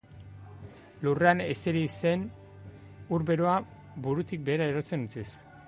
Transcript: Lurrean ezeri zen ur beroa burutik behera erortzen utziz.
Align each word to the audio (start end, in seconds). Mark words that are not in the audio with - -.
Lurrean 1.07 1.43
ezeri 1.47 1.83
zen 1.95 2.23
ur 3.17 3.27
beroa 3.29 3.61
burutik 4.07 4.45
behera 4.49 4.71
erortzen 4.73 5.09
utziz. 5.11 5.27